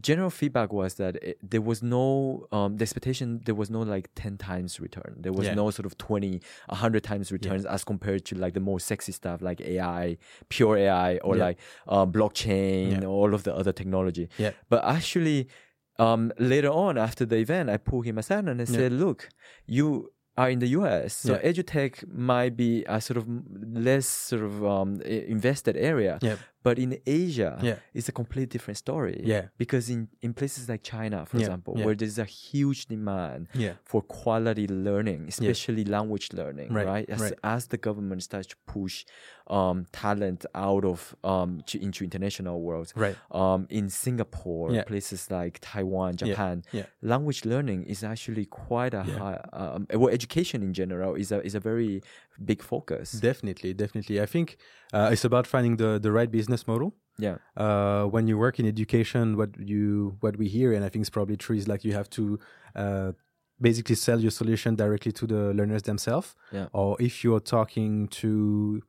[0.02, 4.10] general feedback was that it, there was no um, the expectation there was no like
[4.16, 5.54] 10 times return there was Yeah.
[5.54, 9.42] no sort of 20 100 times returns as compared to like the more sexy stuff
[9.42, 10.18] like ai
[10.50, 11.46] pure ai or Yeah.
[11.46, 13.08] like um, blockchain Yeah.
[13.08, 14.52] all of the other technology Yeah.
[14.70, 15.48] but actually
[16.00, 19.30] um, later on after the event i pulled him aside and i said look
[19.68, 21.50] you are in the US, so Yeah.
[21.50, 23.26] edutech might be a sort of
[23.88, 26.36] less sort of um, invested area, Yeah.
[26.68, 26.92] But in
[27.24, 27.78] Asia, Yeah.
[27.98, 29.18] it's a completely different story.
[29.34, 29.44] Yeah.
[29.64, 31.86] Because in, in places like China, for Yeah, example, yeah.
[31.86, 33.42] where there's a huge demand
[33.92, 37.08] for quality learning, especially language learning, Right, right?
[37.16, 37.34] As, right.
[37.56, 38.96] as the government starts to push
[39.58, 43.16] um, talent out of um, to, into international worlds, Right.
[43.42, 46.56] um, in Singapore, places like Taiwan, Japan,
[47.02, 49.40] language learning is actually quite a high.
[49.62, 52.02] Um, well, education in general is a is a very
[52.52, 53.08] big focus.
[53.32, 54.18] Definitely, definitely.
[54.26, 54.48] I think
[54.98, 56.94] uh, it's about finding the the right business model.
[57.18, 61.02] yeah, uh, when you work in education, what you what we hear, and I think
[61.04, 62.40] it's probably true, is like you have to
[62.76, 63.12] uh,
[63.60, 66.36] basically sell your solution directly to the learners themselves.
[66.52, 66.68] Yeah.
[66.74, 68.82] Or if you're talking to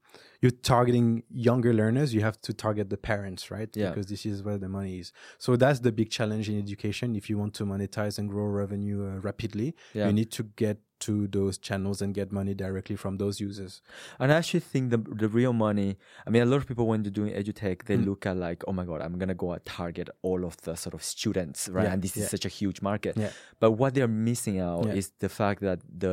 [0.47, 1.09] you're targeting
[1.51, 3.71] younger learners, you have to target the parents, right?
[3.75, 3.89] Yeah.
[3.89, 5.13] Because this is where the money is.
[5.39, 7.17] So that's the big challenge in education.
[7.21, 10.07] If you want to monetize and grow revenue uh, rapidly, yeah.
[10.07, 13.83] you need to get to those channels and get money directly from those users.
[14.19, 15.91] And I actually think the the real money.
[16.27, 18.07] I mean, a lot of people when they're doing edutech, they Mm.
[18.09, 20.95] look at like, oh my god, I'm gonna go and target all of the sort
[20.99, 21.87] of students, right?
[21.87, 22.23] Yeah, and this yeah.
[22.23, 23.15] is such a huge market.
[23.25, 23.33] Yeah.
[23.63, 26.13] But what they're missing out is the fact that the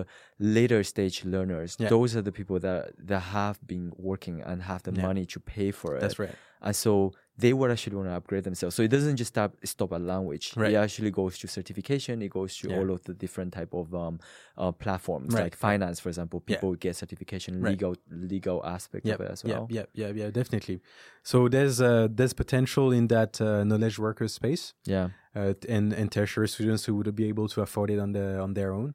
[0.57, 2.79] later stage learners, those are the people that
[3.09, 5.07] that have been working working and have the Yeah.
[5.07, 6.01] money to pay for it.
[6.01, 6.35] That's right.
[6.61, 8.75] And so they would actually want to upgrade themselves.
[8.75, 10.53] So it doesn't just stop stop at language.
[10.55, 10.71] Right.
[10.73, 12.21] It actually goes to certification.
[12.21, 12.77] It goes to Yeah.
[12.79, 14.19] all of the different type of um,
[14.57, 15.43] uh, platforms, Right.
[15.43, 16.39] like finance, for example.
[16.39, 16.55] Yeah.
[16.55, 17.71] People get certification, Right.
[17.71, 19.67] legal legal aspect yeah, of it as well.
[19.69, 20.79] yeah, yeah, yeah, definitely.
[21.23, 25.09] So there's uh, there's potential in that uh, knowledge worker space, Yeah.
[25.35, 28.53] uh, and and tertiary students who would be able to afford it on the on
[28.53, 28.93] their own.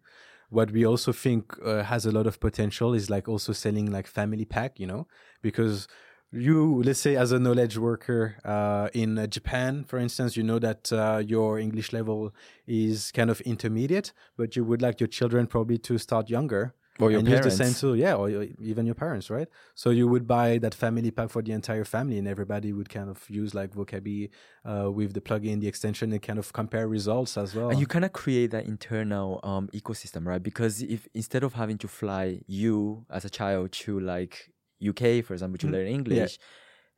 [0.51, 4.07] What we also think uh, has a lot of potential is like also selling like
[4.07, 5.07] family pack, you know,
[5.43, 5.89] because
[6.31, 10.59] you let's say as a knowledge worker uh, in uh, Japan, for instance, you know
[10.59, 12.35] that uh, your English level
[12.67, 17.11] is kind of intermediate, but you would like your children probably to start younger Or
[17.11, 17.47] your and parents.
[17.47, 19.49] use the same tool, yeah, or your- even your parents, right?
[19.75, 23.09] So you would buy that family pack for the entire family, and everybody would kind
[23.09, 24.31] of use like Vocabi
[24.65, 27.71] uh, with the plugin, the extension, and kind of compare results as well.
[27.71, 30.43] And you kind of create that internal um, ecosystem, right?
[30.43, 35.33] Because if instead of having to fly you as a child to like UK, for
[35.35, 35.73] example, to Mhm.
[35.73, 36.39] learn English,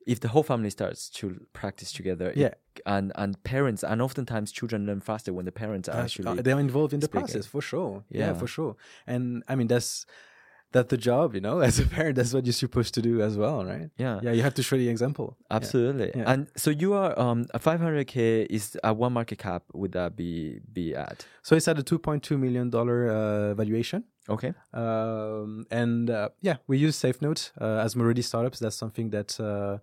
[0.07, 2.55] if the whole family starts to practice together, it- Yeah.
[2.87, 6.59] and and parents and oftentimes children learn faster when the parents are Uh, actually they're
[6.61, 7.27] involved in the speaking.
[7.27, 8.05] process for sure.
[8.09, 8.27] Yeah.
[8.27, 8.35] Yeah.
[8.39, 8.77] for sure.
[9.07, 10.07] And I mean that's
[10.73, 11.59] that's the job, you know.
[11.69, 13.91] As a parent, that's what you're supposed to do as well, right?
[13.99, 14.21] yeah.
[14.23, 15.37] Yeah, you have to show the example.
[15.51, 16.31] Absolutely, Yeah.
[16.33, 19.63] and so you are um a 500k is at one market cap.
[19.75, 21.27] Would that be be at?
[21.43, 24.05] So it's at a 2.2 million dollar uh, valuation.
[24.31, 28.59] Okay, um, and uh, yeah, we use SafeNote uh, as Moridi startups.
[28.61, 29.79] That's something that uh,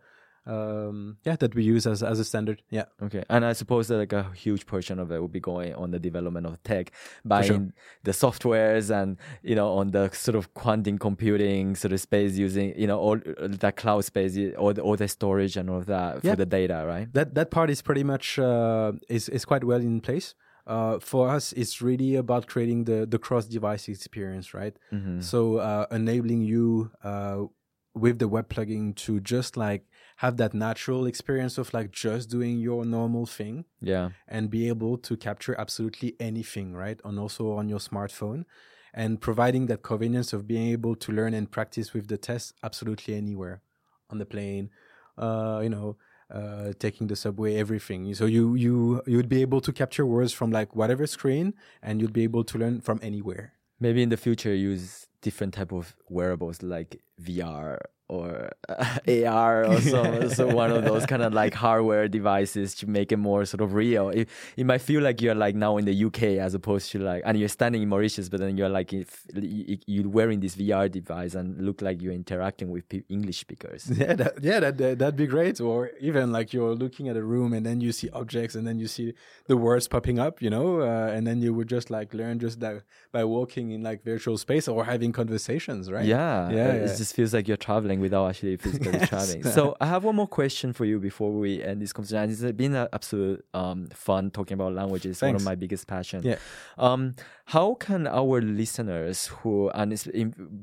[0.49, 2.61] um, yeah that we use as as a standard.
[2.69, 5.75] Yeah, okay, and I suppose that like a huge portion of it will be going
[5.75, 6.91] on the development of tech,
[7.25, 7.67] buying sure.
[8.03, 12.73] the softwares and you know on the sort of quantum computing sort of space using
[12.79, 15.85] you know all uh, that cloud space, all the all the storage and all of
[15.87, 16.31] that Yeah.
[16.31, 17.11] for the data, right?
[17.13, 20.33] that that part is pretty much uh, is is quite well in place.
[20.67, 24.75] Uh, for us, it's really about creating the the cross device experience, right?
[24.91, 25.21] Mhm.
[25.23, 27.45] So uh, enabling you uh,
[27.93, 29.85] with the web plugin to just like
[30.17, 34.97] have that natural experience of like just doing your normal thing Yeah, and be able
[34.99, 36.99] to capture absolutely anything, right?
[37.05, 38.45] And also on your smartphone
[38.93, 43.15] and providing that convenience of being able to learn and practice with the test absolutely
[43.15, 43.61] anywhere
[44.09, 44.69] on the plane,
[45.17, 45.97] uh, you know,
[46.33, 48.13] uh, taking the subway, everything.
[48.13, 52.01] So you, you, you would be able to capture words from like whatever screen and
[52.01, 53.53] you'd be able to learn from anywhere.
[53.79, 58.51] maybe in the future use different type of wearables like VR or
[59.07, 63.17] AR or so, so one of those kind of like hardware devices to make it
[63.17, 64.09] more sort of real.
[64.09, 67.21] It, it might feel like you're like now in the UK as opposed to like,
[67.25, 70.89] and you're standing in Mauritius, but then you're like, if you- you're wearing this VR
[70.89, 73.91] device and look like you're interacting with English speakers.
[73.97, 75.59] Yeah, that, yeah, that, that that'd be great.
[75.59, 78.79] Or even like you're looking at a room and then you see objects and then
[78.79, 79.13] you see
[79.47, 82.59] the words popping up, you know, uh, and then you would just like learn just
[82.59, 86.05] that by walking in like virtual space or having conversations, right?
[86.05, 86.73] Yeah, Yeah, uh, yeah.
[86.85, 89.09] It just feels like you're traveling without actually physically Yes.
[89.09, 89.43] traveling.
[89.43, 92.29] So I have one more question for you before we end this conversation.
[92.31, 95.21] It's been an absolute um, fun talking about languages.
[95.21, 96.25] One of my biggest passions.
[96.25, 96.37] Yeah.
[96.77, 99.93] Um, how can our listeners who and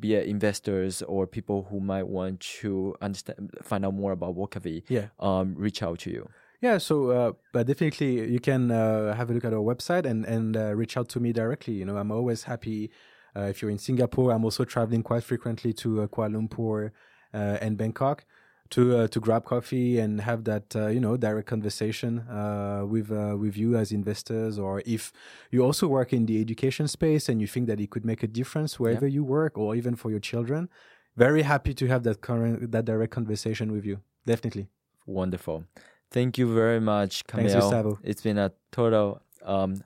[0.00, 5.06] be investors or people who might want to understand, find out more about Vocabi, Yeah.
[5.20, 6.28] um, reach out to you?
[6.60, 10.24] Yeah, so uh, but definitely you can uh, have a look at our website and
[10.24, 11.74] and uh, reach out to me directly.
[11.74, 12.90] You know, I'm always happy.
[13.36, 16.90] Uh, if you're in Singapore, I'm also traveling quite frequently to uh, Kuala Lumpur
[17.34, 18.24] and Bangkok
[18.70, 23.10] to uh, to grab coffee and have that uh, you know direct conversation uh, with
[23.10, 24.58] uh, with you as investors.
[24.58, 25.12] Or if
[25.50, 28.26] you also work in the education space and you think that it could make a
[28.26, 30.68] difference wherever you work, or even for your children,
[31.16, 34.00] very happy to have that current that direct conversation with you.
[34.26, 34.68] Definitely.
[35.06, 35.64] Wonderful.
[36.10, 37.48] Thank you very much, Camille.
[37.48, 37.98] Thanks, Gustavo.
[38.02, 39.82] It's been a total um,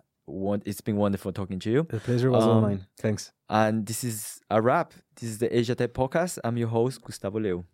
[0.64, 1.86] it's been wonderful talking to you.
[1.88, 2.86] The pleasure was all Um, mine.
[2.98, 3.32] Thanks.
[3.48, 4.92] And this is a wrap.
[5.16, 6.38] This is the Asia Tech Podcast.
[6.44, 7.64] I'm your host, Gustavo Leo.